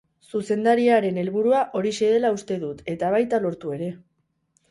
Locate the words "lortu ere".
3.45-3.93